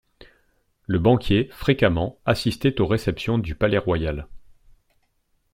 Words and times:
Le 0.87 0.97
banquier, 0.97 1.47
fréquemment, 1.51 2.17
assistait 2.25 2.81
aux 2.81 2.87
réceptions 2.87 3.37
du 3.37 3.53
Palais-Royal. 3.53 4.25